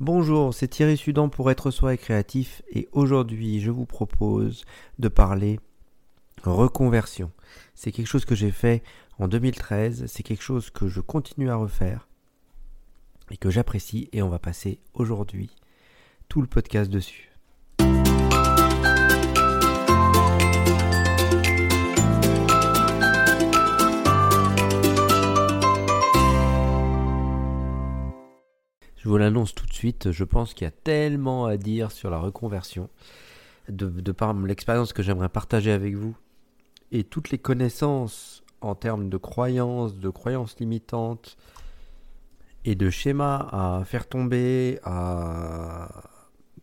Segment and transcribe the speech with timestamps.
[0.00, 4.64] Bonjour, c'est Thierry Sudan pour être soi et créatif et aujourd'hui je vous propose
[5.00, 5.58] de parler
[6.44, 7.32] reconversion.
[7.74, 8.84] C'est quelque chose que j'ai fait
[9.18, 12.06] en 2013, c'est quelque chose que je continue à refaire
[13.32, 15.50] et que j'apprécie et on va passer aujourd'hui
[16.28, 17.27] tout le podcast dessus.
[28.98, 32.10] Je vous l'annonce tout de suite, je pense qu'il y a tellement à dire sur
[32.10, 32.90] la reconversion,
[33.68, 36.16] de, par l'expérience que j'aimerais partager avec vous,
[36.90, 41.36] et toutes les connaissances en termes de croyances, de croyances limitantes,
[42.64, 45.88] et de schémas à faire tomber, à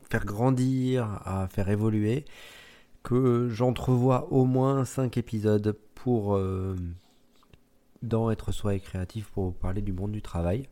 [0.10, 2.26] faire grandir, à faire évoluer,
[3.02, 6.76] que j'entrevois au moins 5 épisodes pour euh,
[8.02, 10.68] dans être soi et créatif pour vous parler du monde du travail.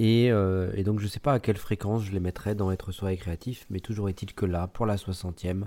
[0.00, 2.92] Euh, et, donc je ne sais pas à quelle fréquence je les mettrai dans Être
[2.92, 5.64] Soi et Créatif, mais toujours est-il que là, pour la 60e,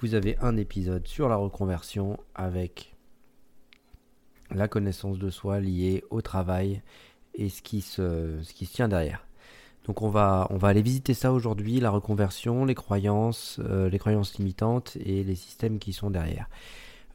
[0.00, 2.94] vous avez un épisode sur la reconversion avec
[4.50, 6.82] la connaissance de soi liée au travail
[7.34, 9.26] et ce qui se, ce qui tient derrière.
[9.86, 13.98] Donc on va, on va aller visiter ça aujourd'hui, la reconversion, les croyances, euh, les
[13.98, 16.48] croyances limitantes et les systèmes qui sont derrière.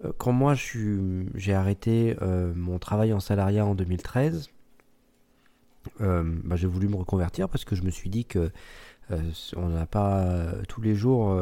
[0.04, 0.56] Euh, quand moi
[1.36, 4.53] j'ai arrêté mon travail en salariat en 2013, euh,
[6.00, 8.52] bah, j'ai voulu me reconvertir parce que je me suis dit que
[9.12, 11.38] euh, on n'a pas euh, tous les jours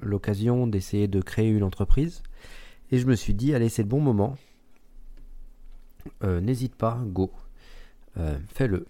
[0.00, 2.22] l'occasion d'essayer de créer une entreprise.
[2.90, 4.36] Et je me suis dit, allez, c'est le bon moment.
[6.22, 7.30] N'hésite pas, go.
[8.48, 8.86] Fais-le.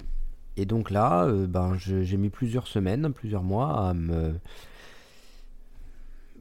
[0.56, 4.34] Et donc là, ben, j'ai mis plusieurs semaines, plusieurs mois à me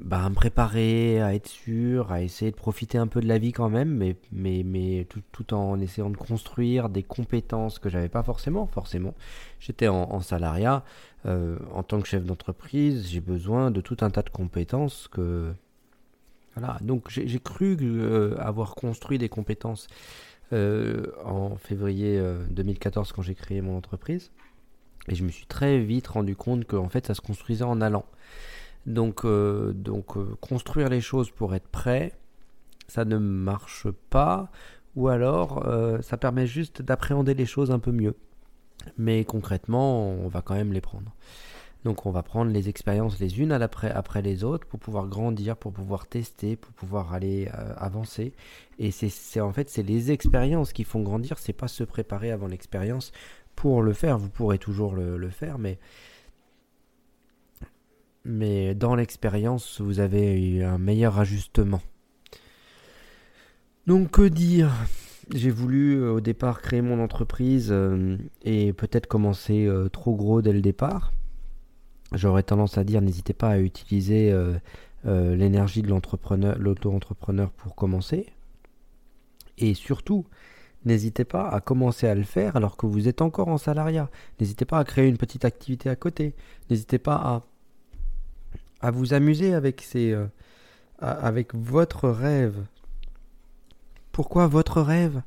[0.04, 3.38] bah, à me préparer, à être sûr, à essayer de profiter un peu de la
[3.38, 7.88] vie quand même, mais, mais, mais tout, tout en essayant de construire des compétences que
[7.88, 8.68] j'avais pas forcément.
[8.68, 9.14] Forcément,
[9.62, 10.84] j'étais en, salariat.
[11.26, 15.54] Euh, en tant que chef d'entreprise, j'ai besoin de tout un tas de compétences que.
[16.56, 19.88] Voilà, donc j'ai cru euh, avoir construit des compétences
[20.52, 22.22] euh, en février
[22.52, 24.32] 2014 quand j'ai créé mon entreprise.
[25.08, 27.82] Et je me suis très vite rendu compte que en fait ça se construisait en
[27.82, 28.06] allant.
[28.86, 32.14] Donc, euh, euh, construire les choses pour être prêt,
[32.88, 34.52] ça ne marche pas.
[34.96, 38.16] Ou alors, euh, ça permet juste d'appréhender les choses un peu mieux.
[38.98, 41.14] Mais concrètement, on va quand même les prendre.
[41.86, 45.74] Donc on va prendre les expériences les unes après, les autres pour pouvoir grandir, pour
[45.74, 48.32] pouvoir tester, pour pouvoir aller avancer.
[48.80, 52.48] Et c'est en fait c'est les expériences qui font grandir, c'est pas se préparer avant
[52.48, 53.12] l'expérience
[53.58, 54.18] pour le faire.
[54.18, 55.78] Vous pourrez toujours le faire, mais
[58.26, 61.82] mais dans l'expérience, vous avez eu un meilleur ajustement.
[63.86, 64.72] Donc que dire?
[65.32, 70.42] J'ai voulu euh, au départ créer mon entreprise euh, et peut-être commencer euh, trop gros
[70.42, 71.14] dès le départ.
[72.14, 74.32] J'aurais tendance à dire n'hésitez pas à utiliser
[75.04, 78.28] l'énergie de l'entrepreneur, l'auto-entrepreneur pour commencer.
[79.58, 80.26] Et surtout,
[80.86, 84.12] n'hésitez pas à commencer à le faire alors que vous êtes encore en salariat.
[84.40, 86.36] N'hésitez pas à créer une petite activité à côté.
[86.70, 87.42] N'hésitez pas à
[88.84, 90.28] à vous amuser avec, ces, euh,
[91.00, 92.58] avec votre rêve.
[94.12, 95.22] Pourquoi votre rêve?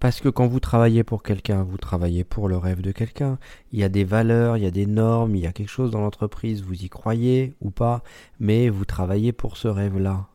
[0.00, 3.38] Parce que quand vous travaillez pour quelqu'un, vous travaillez pour le rêve de quelqu'un.
[3.72, 5.92] Il y a des valeurs, il y a des normes, il y a quelque chose
[5.92, 8.02] dans l'entreprise, vous y croyez ou pas,
[8.40, 10.26] mais vous travaillez pour ce rêve-là,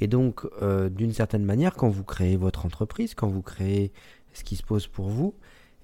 [0.00, 3.92] Et donc, euh, d'une certaine manière, quand vous créez votre entreprise, quand vous créez
[4.32, 5.34] ce qui se pose pour vous,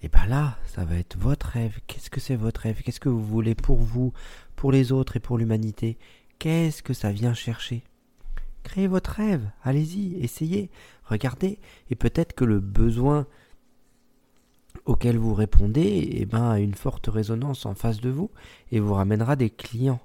[0.03, 1.79] et bien là, ça va être votre rêve.
[1.87, 2.83] Qu'est-ce que c'est votre rêve?
[2.83, 4.13] Qu'est-ce que vous voulez pour vous,
[4.57, 5.99] pour les autres et pour l'humanité
[6.39, 7.83] Qu'est-ce que ça vient chercher?
[8.63, 10.71] Créez votre rêve, allez-y, essayez,
[11.05, 11.59] regardez,
[11.89, 13.27] et peut-être que le besoin
[14.85, 18.31] auquel vous répondez eh ben, a une forte résonance en face de vous
[18.71, 20.01] et vous ramènera des clients.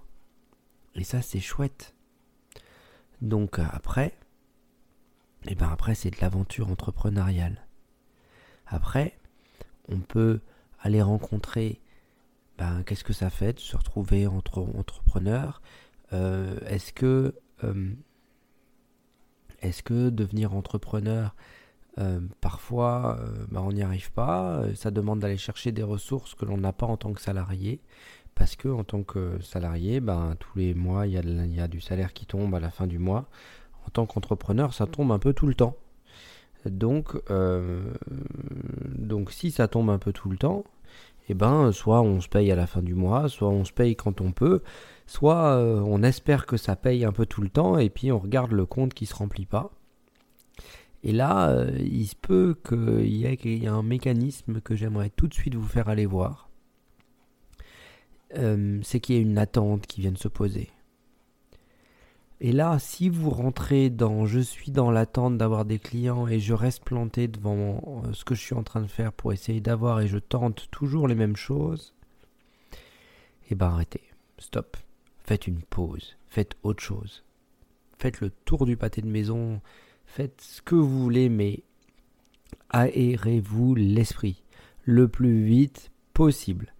[0.96, 1.94] Et ça, c'est chouette.
[3.22, 4.14] Donc après,
[5.48, 7.66] eh ben après, c'est de l'aventure entrepreneuriale.
[8.68, 9.18] Après,
[9.90, 10.40] on peut
[10.80, 11.82] aller rencontrer
[12.62, 15.64] ben, qu'est-ce que ça fait de se retrouver entre entrepreneurs
[16.14, 17.96] euh, Est-ce que euh,
[19.84, 21.36] que devenir entrepreneur
[21.98, 23.20] euh, parfois
[23.50, 24.62] ben, on n'y arrive pas?
[24.76, 27.82] Ça demande d'aller chercher des ressources que l'on n'a pas en tant que salarié
[28.36, 31.82] parce que en tant que salarié, ben, tous les mois il y, y a du
[31.82, 33.26] salaire qui tombe à la fin du mois.
[33.88, 35.76] En tant qu'entrepreneur, ça tombe un peu tout le temps.
[36.66, 37.18] Donc,
[38.86, 40.64] donc si ça tombe un peu tout le temps,
[41.30, 43.96] eh ben, soit on se paye à la fin du mois, soit on se paye
[43.96, 44.62] quand on peut,
[45.06, 48.20] soit euh, on espère que ça paye un peu tout le temps et puis on
[48.20, 49.72] regarde le compte qui se remplit pas.
[51.04, 55.34] Et là, euh, il se peut qu'il y, ait un mécanisme que j'aimerais tout de
[55.34, 56.50] suite vous faire aller voir.
[58.38, 60.70] euh, c'est qu'il y a une attente qui vient de se poser.
[62.44, 66.56] Et là, si vous rentrez dans je suis dans l'attente d'avoir des clients et je
[66.56, 70.08] reste planté devant ce que je suis en train de faire pour essayer d'avoir et
[70.08, 71.94] je tente toujours les mêmes choses,
[73.52, 74.02] eh ben arrêtez,
[74.40, 74.76] stop,
[75.24, 77.24] faites une pause, faites autre chose.
[78.00, 79.62] Faites le tour du pâté de maison,
[80.06, 81.62] faites ce que vous voulez, mais
[82.72, 84.42] aérez-vous l'esprit
[84.84, 86.74] le plus vite possible.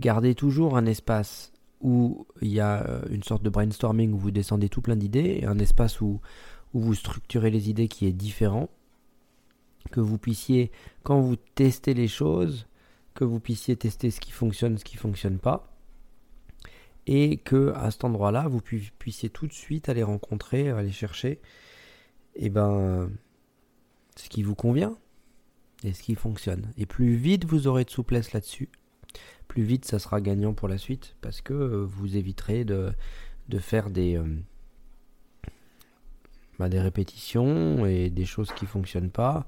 [0.00, 1.52] Gardez toujours un espace
[1.84, 5.44] où il y a euh, une sorte de brainstorming où vous descendez tout plein d'idées,
[5.46, 6.20] un espace où,
[6.72, 8.68] vous structurez les idées qui est différent,
[9.92, 10.72] que vous puissiez,
[11.04, 12.66] quand vous testez les choses,
[13.14, 15.72] que vous puissiez tester ce qui fonctionne, ce qui ne fonctionne pas,
[17.06, 21.40] et que à cet endroit-là, vous puissiez tout de suite aller rencontrer, aller chercher,
[22.34, 23.08] eh ben,
[24.16, 24.98] ce qui vous convient
[25.84, 26.72] et ce qui fonctionne.
[26.76, 28.68] Et plus vite vous aurez de souplesse là-dessus,
[29.54, 32.92] plus vite ça sera gagnant pour la suite parce que euh, vous éviterez de,
[33.60, 34.24] faire des, euh,
[36.58, 39.46] bah, des répétitions et des choses qui fonctionnent pas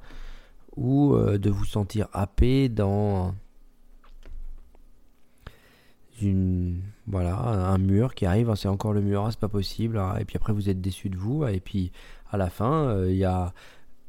[0.76, 3.34] ou euh, de vous sentir happé dans
[6.22, 9.98] une voilà un mur qui arrive ah, c'est encore le mur ah, c'est pas possible
[9.98, 11.90] ah, et puis après vous êtes déçu de vous et puis
[12.30, 13.52] à la fin il y a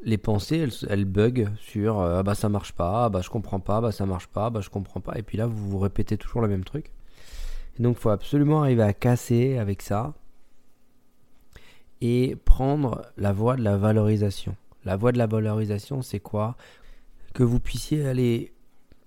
[0.04, 3.60] les pensées, elles, elles sur euh, ah bah ça marche pas, ah bah je comprends
[3.60, 5.18] pas, bah ça marche pas, bah je comprends pas.
[5.18, 6.92] Et puis là, vous vous répétez toujours le même truc.
[7.80, 10.14] Et donc, faut absolument arriver à casser avec ça
[12.02, 14.56] et prendre la voie de la valorisation.
[14.86, 16.56] La voie de la valorisation, c'est quoi?
[17.34, 18.54] Que vous puissiez aller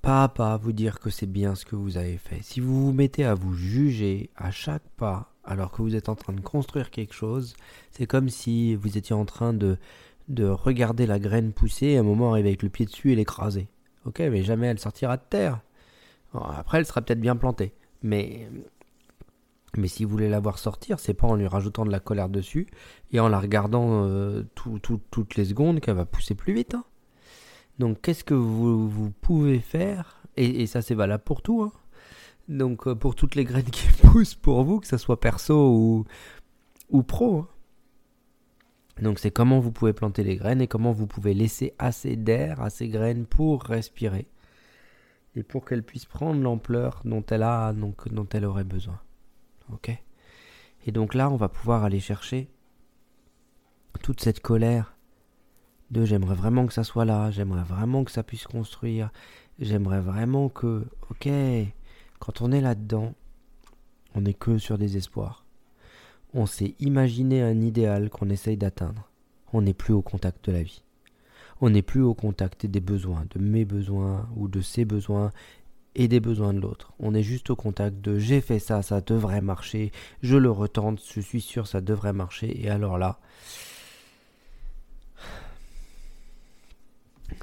[0.02, 2.42] pas à pas vous dire que c'est bien ce que vous avez fait.
[2.42, 6.14] Si vous vous mettez à vous juger à chaque pas alors que vous êtes en
[6.14, 7.54] train de construire quelque chose,
[7.90, 9.78] c'est comme si vous étiez en train de
[10.30, 13.16] de regarder la graine pousser et à un moment arriver avec le pied dessus et
[13.16, 13.68] l'écraser.
[14.06, 15.60] Ok, mais jamais elle sortira de terre.
[16.32, 17.74] après, elle sera peut-être bien plantée.
[18.02, 18.48] Mais,
[19.76, 22.28] mais si vous voulez la voir sortir, c'est pas en lui rajoutant de la colère
[22.28, 22.68] dessus
[23.12, 26.74] et en la regardant euh, toutes les secondes qu'elle va pousser plus vite.
[26.74, 26.84] Hein.
[27.80, 30.22] Donc, qu'est-ce que vous, pouvez faire?
[30.36, 31.62] Et, ça, c'est valable pour tout.
[31.62, 31.72] Hein.
[32.48, 36.04] Donc, euh, pour toutes les graines qui poussent pour vous, que ce soit perso ou,
[36.88, 37.38] ou pro.
[37.40, 37.48] Hein.
[39.00, 42.60] Donc c'est comment vous pouvez planter les graines et comment vous pouvez laisser assez d'air
[42.60, 44.28] à ces graines pour respirer
[45.34, 49.00] et pour qu'elles puissent prendre l'ampleur dont elle a aurait besoin.
[49.72, 49.90] OK?
[50.86, 52.50] Et donc là, on va pouvoir aller chercher
[54.02, 54.96] toute cette colère
[55.90, 59.10] de j'aimerais vraiment que ça soit là, j'aimerais vraiment que ça puisse construire,
[59.58, 61.28] j'aimerais vraiment que OK,
[62.18, 63.14] quand on est là-dedans,
[64.14, 65.44] on n'est que sur des espoirs
[66.34, 69.08] on s'est imaginé un idéal qu'on essaye d'atteindre.
[69.52, 70.82] On n'est plus au contact de la vie.
[71.60, 75.32] On n'est plus au contact des besoins, de mes besoins ou de ses besoins
[75.94, 76.92] et des besoins de l'autre.
[76.98, 79.92] On est juste au contact de j'ai fait ça, ça devrait marcher,
[80.22, 83.18] je le retente, je suis sûr ça devrait marcher, et alors là,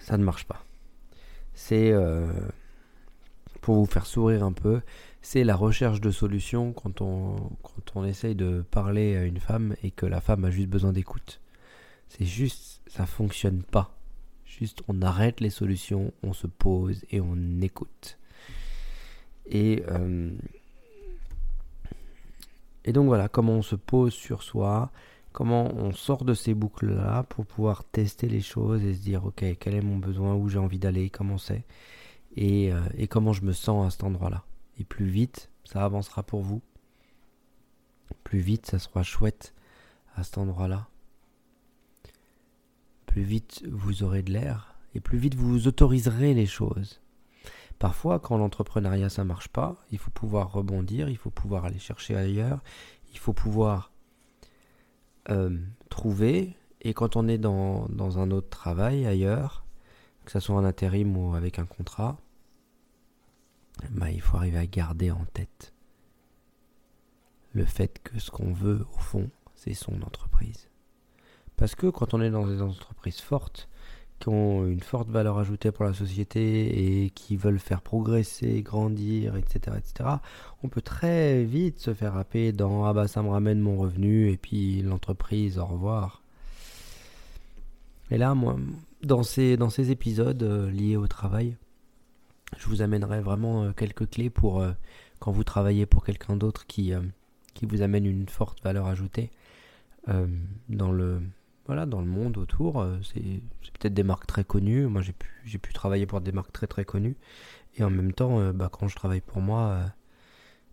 [0.02, 0.64] ça ne marche pas.
[1.54, 2.28] C'est euh,
[3.68, 4.80] pour vous faire sourire un peu,
[5.22, 9.76] c'est la recherche de solutions quand on, quand on essaye de parler à une femme
[9.84, 11.42] et que la femme a juste besoin d'écoute.
[12.08, 13.94] C'est juste, ça fonctionne pas.
[14.46, 18.18] Juste, on arrête les solutions, on se pose et on écoute.
[19.48, 20.32] Et, euh,
[22.86, 24.94] et donc voilà, comment on se pose sur soi,
[25.34, 29.44] comment on sort de ces boucles-là pour pouvoir tester les choses et se dire, ok,
[29.60, 31.66] quel est mon besoin, où j'ai envie d'aller, comment c'est,
[32.38, 34.46] et, euh, et comment je me sens à cet endroit-là
[34.80, 36.62] et plus vite ça avancera pour vous,
[38.24, 39.54] plus vite ça sera chouette
[40.16, 40.88] à cet endroit-là,
[43.06, 47.02] plus vite vous aurez de l'air et plus vite vous autoriserez les choses.
[47.80, 52.16] Parfois, quand l'entrepreneuriat ça marche pas, il faut pouvoir rebondir, il faut pouvoir aller chercher
[52.16, 52.64] ailleurs,
[53.12, 53.92] il faut pouvoir
[55.30, 56.56] euh, trouver.
[56.82, 59.66] Et quand on est dans, dans un autre travail ailleurs,
[60.26, 62.18] que ce soit en intérim ou avec un contrat,
[64.12, 65.74] il faut arriver à garder en tête
[67.54, 70.70] le fait que ce qu'on veut au fond, c'est son entreprise.
[71.56, 73.68] Parce que quand on est dans des entreprises fortes,
[74.20, 79.36] qui ont une forte valeur ajoutée pour la société et qui veulent faire progresser, grandir,
[79.36, 80.10] etc., etc.,
[80.64, 84.32] on peut très vite se faire happer dans ah bah ça me ramène mon revenu
[84.32, 86.24] et puis l'entreprise, au revoir.
[88.10, 88.56] Et là, moi,
[89.04, 91.56] dans ces, dans ces épisodes euh, liés au travail,
[92.56, 94.72] je vous amènerai vraiment euh, quelques clés pour euh,
[95.20, 97.02] quand vous travaillez pour quelqu'un d'autre qui, euh,
[97.54, 99.32] qui vous amène une forte valeur ajoutée
[100.70, 101.22] dans le
[101.66, 102.88] voilà dans le monde autour.
[103.04, 103.42] c'est
[103.74, 104.88] peut-être des marques très connues.
[104.88, 107.18] Moi j'ai pu pu travailler pour des marques très très connues
[107.76, 109.92] et en même temps bah, quand je travaille pour moi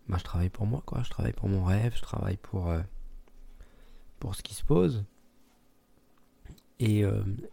[0.07, 1.03] bah, je travaille pour moi, quoi.
[1.03, 2.73] Je travaille pour mon rêve, je travaille pour,
[4.19, 5.03] pour ce qui se pose.
[6.79, 7.03] Et,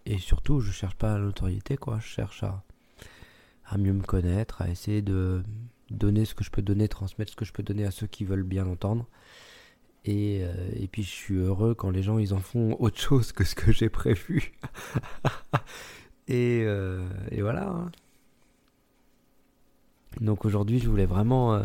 [0.07, 1.99] et surtout, je cherche pas l'autorité, quoi.
[1.99, 2.63] Je cherche à,
[3.73, 5.43] à mieux me connaître, à essayer de
[5.91, 8.25] donner ce que je peux donner, transmettre ce que je peux donner à ceux qui
[8.25, 9.09] veulent bien l'entendre.
[10.05, 13.33] Et, euh, et, puis je suis heureux quand les gens ils en font autre chose
[13.33, 14.53] que ce que j'ai prévu.
[16.29, 17.69] et, euh, et, voilà.
[17.69, 17.91] Hein.
[20.21, 21.63] Donc aujourd'hui je voulais vraiment euh,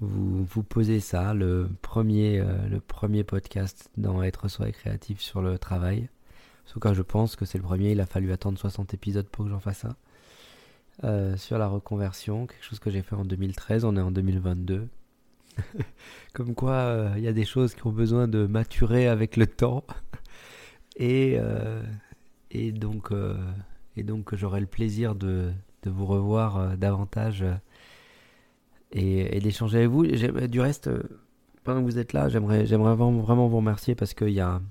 [0.00, 5.40] vous, vous, poser ça, le premier, le premier podcast dans Être soi et créatif sur
[5.40, 6.10] le travail.
[6.68, 9.28] En tout cas je pense que c'est le premier, il a fallu attendre 60 épisodes
[9.28, 9.96] pour que j'en fasse ça.
[11.04, 14.88] Euh, sur la reconversion, quelque chose que j'ai fait en 2013, on est en 2022.
[16.32, 19.46] Comme quoi, il euh, y a des choses qui ont besoin de maturer avec le
[19.46, 19.84] temps.
[20.96, 21.82] et, euh,
[22.50, 23.12] et donc,
[23.98, 27.44] donc j'aurai le plaisir de, de vous revoir davantage
[28.92, 30.06] et, d'échanger avec vous.
[30.06, 30.88] Du reste,
[31.64, 34.62] pendant que vous êtes là, j'aimerais, j'aimerais vraiment vous remercier parce qu'il y a,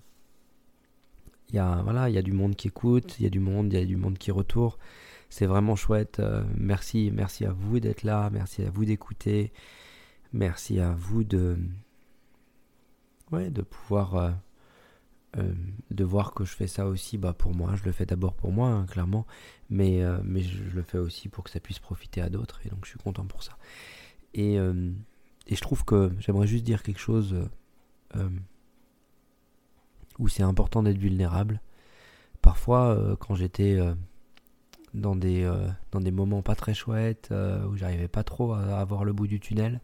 [1.54, 3.40] il y, a, voilà, il y a du monde qui écoute, il y a du
[3.40, 4.76] monde, il y a du monde qui retourne.
[5.30, 6.20] C'est vraiment chouette.
[6.20, 8.32] Euh, merci, merci à vous d'être là.
[8.32, 9.54] Merci à vous d'écouter.
[10.32, 11.58] Merci à vous de,
[13.32, 14.32] ouais, de pouvoir, euh,
[15.38, 15.54] euh,
[15.92, 17.20] de voir que je fais ça aussi.
[17.20, 19.28] Bah pour moi, je le fais d'abord pour moi, hein, clairement,
[19.70, 22.62] mais mais je, le fais aussi pour que ça puisse profiter à d'autres.
[22.66, 23.58] Et donc je suis content pour ça.
[24.34, 27.36] Et et je trouve que j'aimerais juste dire quelque chose
[30.28, 31.62] c'est important d'être vulnérable.
[32.42, 33.80] Parfois, quand j'étais
[34.94, 38.80] dans des, euh, dans des moments pas très chouettes, euh, où j'arrivais pas trop à,
[38.80, 39.82] avoir le bout du tunnel.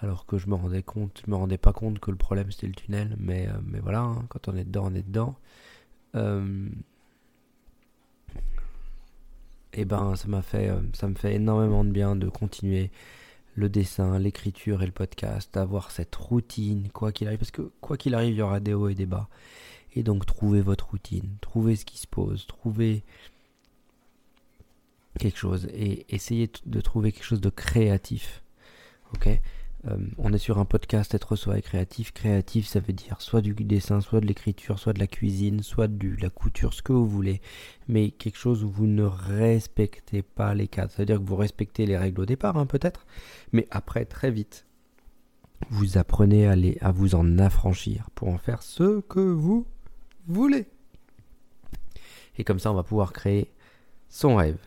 [0.00, 2.66] Alors que je me rendais compte, je me rendais pas compte que le problème c'était
[2.66, 5.36] le tunnel, mais, euh, mais voilà, hein, quand on est dedans, on est dedans.
[9.72, 12.90] et ben ça m'a fait, ça me fait énormément de bien de continuer
[13.56, 17.96] le dessin, l'écriture et le podcast, d'avoir cette routine, quoi qu'il arrive, parce que quoi
[17.96, 19.28] qu'il arrive, il y aura des hauts et des bas.
[19.94, 23.02] Et donc trouver votre routine, trouver ce qui se pose, trouver
[25.18, 28.42] quelque chose et essayer de trouver quelque chose de créatif.
[29.14, 29.28] Ok?
[29.88, 32.12] Euh, On est sur un podcast être soi et créatif.
[32.12, 35.88] Créatif, ça veut dire soit du dessin, soit de l'écriture, soit de la cuisine, soit
[35.88, 37.40] de la couture, ce que vous voulez.
[37.88, 40.90] Mais quelque chose où vous ne respectez pas les cadres.
[40.90, 43.06] Ça veut dire que vous respectez les règles au départ, hein, peut-être.
[43.52, 44.66] Mais après, très vite,
[45.70, 46.46] vous apprenez
[46.80, 49.66] à, vous en affranchir pour en faire ce que vous
[50.26, 50.66] voulez.
[52.38, 53.50] Et comme ça, on va pouvoir créer
[54.08, 54.58] son rêve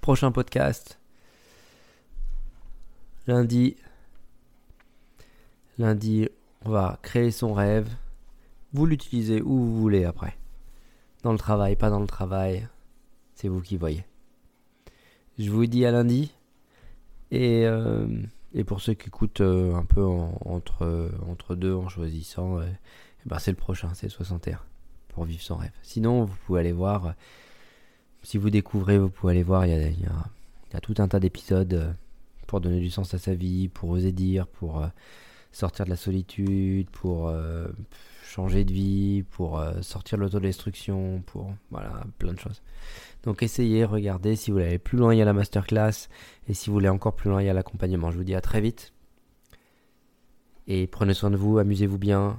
[0.00, 0.99] prochain podcast.
[5.78, 6.28] Lundi.
[6.64, 7.88] On va créer son rêve.
[8.72, 10.36] Vous l'utilisez où vous voulez après.
[11.22, 12.66] Dans le travail, pas dans le travail.
[13.36, 14.04] C'est vous qui voyez.
[15.38, 16.34] Je vous dis à lundi.
[17.30, 18.08] Et, euh,
[18.66, 22.64] pour ceux qui écoutent euh, un peu entre, deux en choisissant, euh,
[23.24, 24.58] eh ben c'est le prochain, c'est 61
[25.08, 25.70] pour vivre son rêve.
[25.82, 27.14] Sinon, vous pouvez aller voir
[28.24, 30.06] si vous découvrez, vous pouvez aller voir, il y
[30.74, 31.94] a, tout un tas d'épisodes
[32.50, 34.88] pour donner du sens à sa vie, pour oser dire, pour euh,
[35.52, 37.68] sortir de la solitude, pour euh,
[38.24, 42.60] changer de vie, pour sortir de l'autodestruction, pour voilà, plein de choses.
[43.22, 46.08] Donc essayez, regardez, si vous voulez aller plus loin, il y a la masterclass,
[46.48, 48.10] et si vous voulez encore plus loin, il y a l'accompagnement.
[48.10, 48.92] Je vous dis à très vite,
[50.66, 52.36] et prenez soin de vous, amusez-vous bien,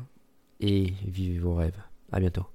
[0.59, 1.81] et vivez vos rêves.
[2.11, 2.47] À bientôt.